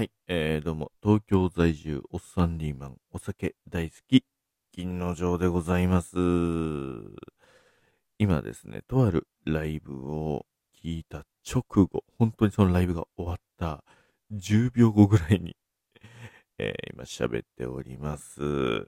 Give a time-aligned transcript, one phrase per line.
[0.00, 4.24] はい、えー、どうも、東京在住、おっさんリーマン、お酒大好き、
[4.72, 6.16] 銀の城でございます。
[8.16, 10.46] 今ですね、とあるライブを
[10.82, 13.84] 聞いた直後、本当にそのライブが終わった
[14.32, 15.54] 10秒後ぐらいに、
[16.56, 18.86] えー今喋っております。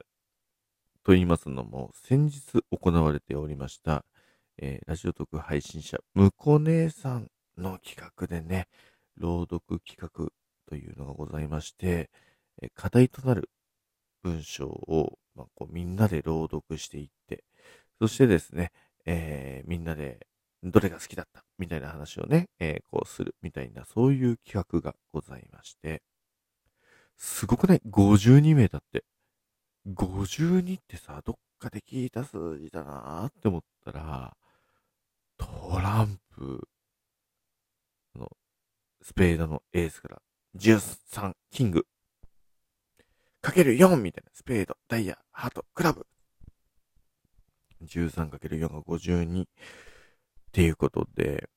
[1.03, 4.03] と言いますのも、先日行われておりました、
[4.57, 8.67] えーラジオトーク配信者、むこ姉さんの企画でね、
[9.15, 10.31] 朗読企画
[10.73, 12.09] というのがございまして、
[12.63, 13.51] えー課題となる
[14.23, 17.43] 文章を、まあ、こうみんなで朗読していって、
[18.01, 18.71] そしてですね、
[19.05, 20.25] えーみんなで
[20.63, 26.01] どれが好きだったみたいな話をね、えーこうするみたいな、そういう企画がございまして、
[27.17, 29.03] すごくない ?52 名だって。
[29.87, 34.35] 52ってさ、どっかで聞いた数字だなーって思ったら、
[35.37, 36.67] トランプ
[38.15, 38.31] の
[39.03, 40.21] スペードのエースから
[40.55, 41.85] 13、キング、
[43.41, 46.05] かける4みたいな、スペード、ダイヤ、ハート、クラブ。
[47.83, 49.47] 13×4 が52っ
[50.51, 51.49] ていうことで、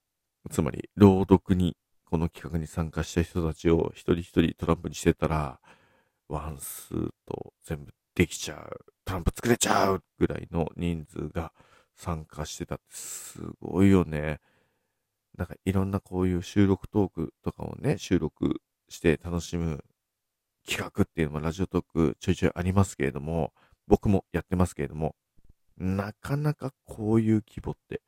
[0.50, 5.60] つまり、朗読に、この企画に参加した人たちを一人一人トランプにしてたら、
[6.28, 10.02] ワンスーと全部できちゃう、トランプ作れちゃう！
[10.18, 11.52] ぐらいの人数が
[11.94, 14.40] 参加してたってすごいよね。
[15.36, 19.84] なんかいろんなこういう収録トークとかをね、収録して楽しむ
[20.66, 23.52] 企画っていうのもラジオトークちょいちょいありますけれども、
[23.86, 25.14] 僕もやってますけれども、
[25.78, 28.02] なかなかこういう規模って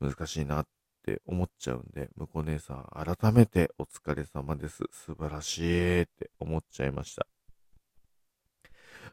[0.00, 0.66] 難しいなっ
[1.04, 4.84] て思っちゃうんで、向こう姉さん改めてお疲れ様です。
[4.92, 7.26] 素晴らしいって思っちゃいました。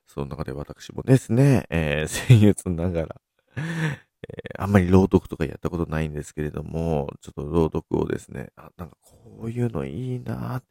[0.08, 3.22] その中で私もですね、えー、 先月ながら、
[4.30, 10.62] えーあんまり朗読とかやったことないんですけれども、ちょっと朗読をですね、あ、なんかこういうのいいな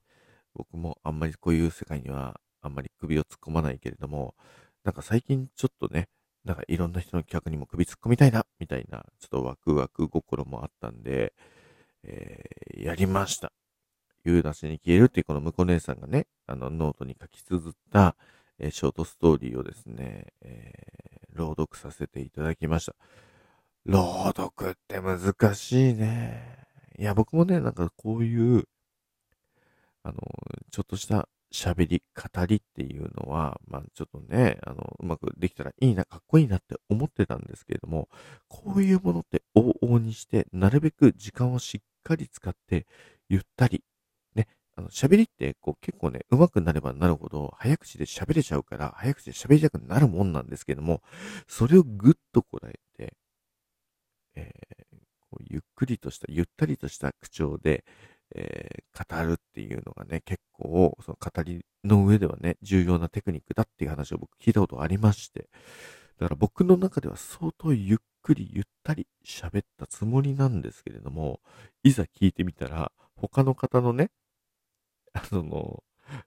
[0.55, 4.35] 僕もあんまりこういう世界にはあんまり首を突っ込まないけれども、
[4.85, 6.09] なんか最近ちょっとね、
[6.45, 11.33] なんかいろんな人の企画にも首突っ込みたいな、みたいな、ちょっとワクワク心もあったんで、
[12.05, 13.53] えーやりました。
[14.25, 18.17] 言うなしに消えるっていうこの向こう姉さんがね、あのノートに書き綴った、
[18.59, 22.95] えーショートストーリーをですね、えー朗読させていただきました。
[23.87, 26.67] 朗読って難しいね。
[26.99, 28.65] いや、僕もね、なんかこういう、
[30.03, 30.17] あの、
[30.71, 38.09] ちょっとした喋り、語りっていうのは、まあちょっとね、あの、うまくできたらいいな、かっこいいなって思ってたんですけれども、
[38.49, 42.87] こういうものって往々にして、なるべく時間をしっかり使って、
[43.31, 43.83] ゆったり、
[44.35, 44.47] ね、
[44.77, 51.03] あの、喋りって、こう結構ね、上手くなればなるほど、早口で喋れちゃうから、早口で喋りたくなるもんなんですけども、
[51.49, 52.79] それをぐっとこらえ、
[54.41, 54.97] えー
[55.31, 57.85] こうゆっくりとした、ゆったりとした口調で、
[58.35, 65.49] えー語るっていうのがね、結構、その語りの上ではね、重要なテクニックだっていう話を僕聞いたことありまして、
[66.19, 71.41] だから僕の中では相当ゆっくりゆったり喋ったつもりなんですけれども、
[71.83, 74.11] いざ聞いてみたら、他の方のね、
[75.13, 75.83] あの、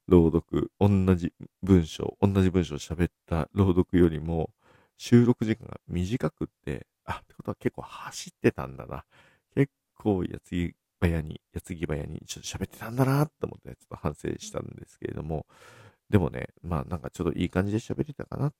[0.07, 4.49] 朗読、同じ文章、同じ文章を喋った朗読よりも、
[4.97, 9.05] 収録時間が短くって、あ、ってことは結構走ってたんだな。
[9.55, 15.45] 結構矢継ぎ早に、矢継ぎ早にちょっと喋ってたんだなって思って、ちょっと反省したんですけれども、
[16.09, 18.53] でもね、まあなんかちょっといい感じで喋れたかなっ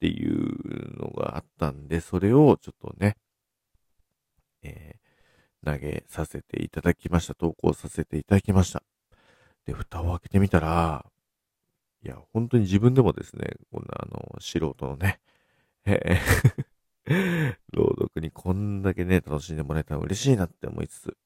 [0.00, 3.16] ていうのがあったんで、それをちょっとね、
[4.62, 5.06] えー
[5.64, 7.34] 投げさせていただきました。
[7.34, 8.82] 投稿させていただきました。
[9.66, 11.04] で、蓋を開けてみたら、
[12.04, 15.20] いや、本当に自分でもですね、こんなあの、素人のね、
[15.86, 16.20] え
[18.26, 21.16] にこんだけね、楽しんでもらえたら嬉しいなって思いつつ、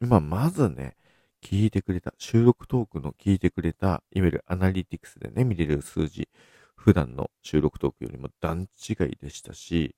[0.00, 0.96] 今、まずね、
[1.42, 6.28] 聞いてくれた、収録トークの聞いてくれた、いわゆるアナリティクスでね、見れる数字、
[6.76, 9.96] 普段の収録トークよりも段違いでしたし、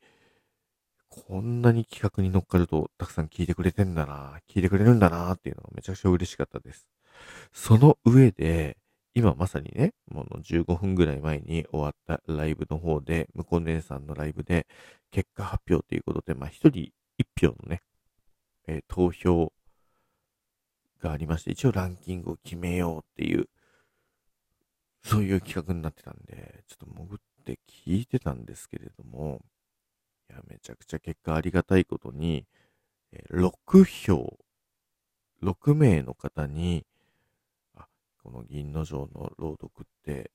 [1.08, 6.88] こんなに企画に乗っかると、たくさん聞いてくれてんだな、聞いてくれるんだなっていうのがめちゃくちゃ嬉しかったです。
[7.52, 8.78] その上で、
[9.14, 14.66] 今まさにね、もう15分ぐらい前に終わったライブの方で、向こう姉さんのライブで、
[15.10, 17.82] 結果発表ということで、まあ一人一票のね、
[18.66, 19.52] えー投票
[21.00, 23.48] がありまして、一応ランキングを決めようっていう、
[25.04, 29.40] そういう企画になってたんで、ちょっと潜って聞いてたんですけれども、
[30.30, 32.46] いや、めちゃくちゃ結果ありがたいことに、
[33.12, 34.38] えー6票、
[35.42, 36.86] 6名の方に、
[38.22, 40.30] この銀の城の朗読って、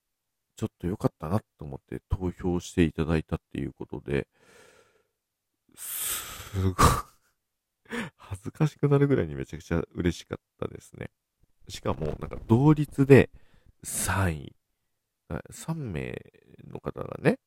[0.56, 4.28] ちょっと良かったなと思って投票していただいたっていうことで、
[5.76, 6.74] すごい、
[8.18, 11.12] 恥ずかしくなるぐらいにめちゃくちゃ嬉しかったですね。
[11.70, 13.30] しかも、なんか同率で
[13.84, 14.56] 3位。
[15.30, 16.22] 3名
[16.64, 17.40] の方がね、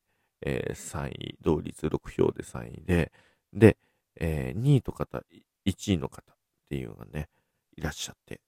[0.42, 3.12] えー、3位、同率6票で3位で、
[3.52, 3.78] で、
[4.16, 5.25] えー、2位と方、
[5.64, 6.37] 1位の方っ
[6.69, 7.28] ていうのがね、
[7.76, 8.40] いらっしゃって。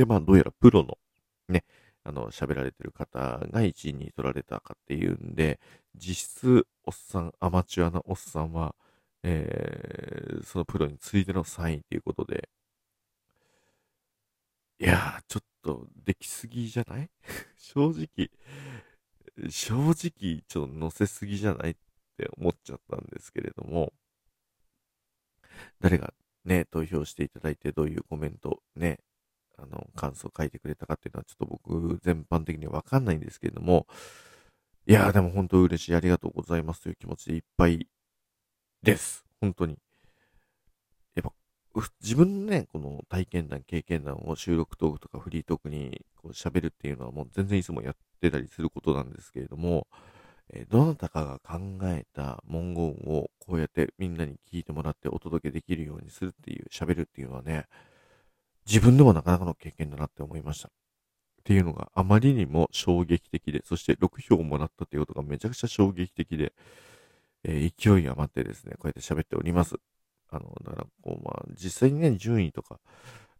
[0.00, 0.96] で、まあ、どうやらプロの、
[1.50, 1.62] ね、
[2.04, 5.60] あの、喋られてる方が1位に取られたかっていうんで、
[5.94, 8.74] 実質、おっさん、アマチュアなおっさんは、
[9.22, 12.48] えー、そのプロに次いでの3位ということで、
[14.78, 17.10] いやー、ちょっと、できすぎじゃない？
[17.58, 18.30] 正直、
[19.50, 21.74] 正直、ちょっと乗せすぎじゃないっ
[22.16, 23.92] て思っちゃったんですけれども、
[25.80, 26.14] 誰が
[26.46, 29.00] ね、投票していただいてどういうコメント、ね、
[29.62, 33.86] あの、感想を書いてくれたかっていうのはちょっと僕全般的にはわかんないんですけれども、
[34.86, 37.86] いやーでも本当嬉しい、ありがとうございますという気持ちでいっぱい
[38.82, 39.24] です。
[39.40, 39.78] 本当に。
[41.14, 41.32] やっぱ、
[42.02, 49.86] 自分のね、この体験談、経験談を収録トークとかフリートークにこう喋るっていうのはもう全然いつもやってたりすることなんですけれども、
[50.52, 57.66] えどなたかが考えた文言をこうやってみんなに聞いてもらってお届けできるようにするっていう、喋るっていうのはね、
[58.66, 60.68] 自分でもなかなかの経験だなって思いました。
[60.68, 60.72] っ
[61.42, 66.52] ていうのがあまりにも衝撃的で、そして6票をもらったっていうことがめちゃくちゃ衝撃的で、
[67.44, 69.76] えー、勢い余ってですね、こうやって喋っております。
[70.30, 72.78] あの、だからこう、まあ、実際にね、順位とか、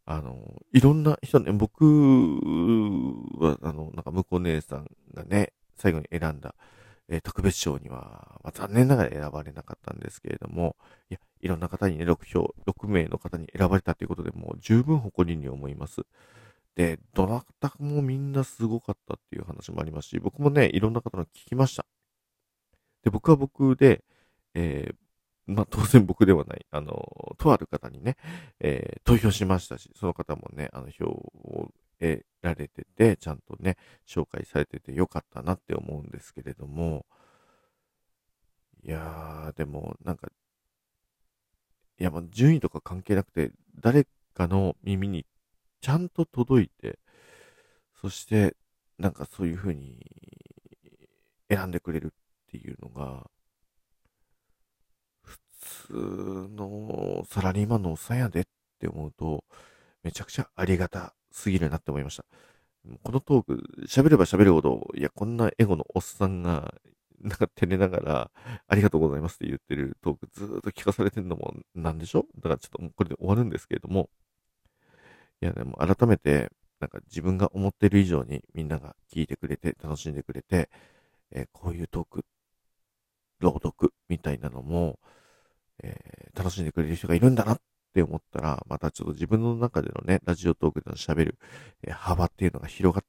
[0.06, 6.54] あの、いろんな人ね、僕は、あの、なんか、向こう姉さんがね、最後に選んだ、
[7.10, 10.76] えー、特別賞には、まあ、残念ながら選ばれなかったんですけれども、
[11.10, 16.02] いや、いろんな方にね、6票、6名の方に選ばれたということで、もう十分誇りに思います。
[16.76, 21.84] で、どなたもみんなすごかったっていう話もありますし、僕もね、いろんな方の聞きました。
[23.02, 24.04] で、僕は僕で、
[24.54, 24.94] えー、
[25.52, 28.16] まあ、当然僕ではない、あの、とある方にね、
[28.60, 33.76] えー、投票しましたし、その方もね、あの、票を得られてて、ちゃんとね、
[34.06, 37.06] 紹介されててよかったなって思うんですけれども、
[38.82, 40.28] いやー、でも、なんか、
[41.98, 45.26] いや、まあ、順位とか関係なくて、誰かの耳に
[45.80, 46.98] ちゃんと届いて、
[48.00, 48.56] そして、
[48.98, 49.98] なんかそういう風に
[51.50, 52.10] 選んでくれるっ
[52.50, 53.30] ていうのが、
[55.22, 55.38] 普
[55.88, 55.92] 通
[56.54, 58.44] のサラリーマンのおっさんやでっ
[58.78, 59.44] て思うと、
[60.02, 62.24] めちゃくちゃありがたすぎるなって思いました。
[63.02, 66.74] このトーク、喋れば喋るほど、いや、こんなエゴのおっさんが、
[67.20, 68.30] なんか照れながら、
[68.66, 72.24] ありがとうございますって言ってるトークずーっと聞かされてるのもなんでしょ？
[72.36, 74.08] だからちょっとこれで終わるんですけれども、
[75.42, 76.50] いや、でも改めて、
[76.80, 80.70] なんか自分が思ってる以上にみんなが聞いてくれて、楽しんでくれて、
[81.30, 82.24] えー、こういうトーク、
[83.40, 84.98] 朗読みたいなのも、
[85.82, 87.60] えー、楽しんでくれる人がいるんだなっ
[87.90, 91.38] って思ったら、またちょっと自分の中でのね、ラジオトークでの喋る、
[91.82, 93.04] え幅っていうのが広がっ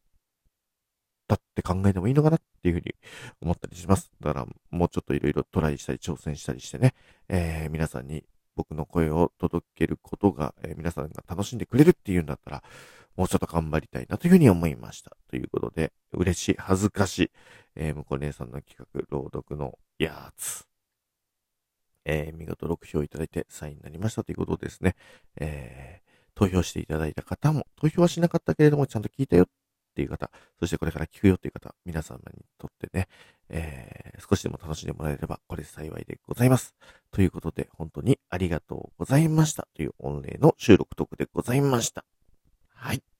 [1.27, 2.95] たって考えてもいいのかなっていうふうに
[3.41, 4.11] 思ったりします。
[4.19, 6.95] だから、もうちょっといろいろトライしたり挑戦したりしてね、
[7.29, 8.23] えー、皆さんに
[8.55, 12.63] 僕の声を届けることが、えー、皆さんが楽しんでくれるっていうんだったら、
[13.15, 15.15] もうちょっと頑張りたいなというふうに思いました。
[15.29, 17.31] ということで、嬉しい、恥ずかしい、
[17.75, 20.70] えー、向こう姉さんの企画、朗読のやつ。
[22.05, 24.95] えー、見事6票いただいて3位になりましたということですね。
[25.39, 29.47] えー、投票していただいた方も、投票はしなかったけれども、ちゃんと聞いたよっ
[29.95, 33.07] ていう方、そしてこれから聞くよっていう方、皆様にとってね、
[33.49, 36.73] えー、少しでも楽しんでもらえれば、これ幸いでございます。
[37.11, 42.05] ということで、本当にありがとうございましたという御礼の収録トークでございました。
[42.73, 43.10] はい。